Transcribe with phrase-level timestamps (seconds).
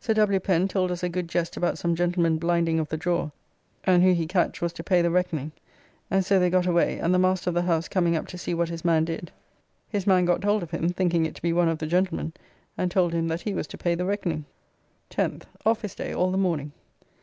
[0.00, 0.40] Sir W.
[0.40, 3.32] Pen told us a good jest about some gentlemen blinding of the drawer,
[3.84, 5.52] and who he catched was to pay the reckoning,
[6.10, 8.54] and so they got away, and the master of the house coming up to see
[8.54, 9.30] what his man did,
[9.86, 12.32] his man got hold of him, thinking it to be one of the gentlemen,
[12.78, 14.46] and told him that he was to pay the reckoning.
[15.10, 15.42] 10th.
[15.66, 16.72] Office day all the morning.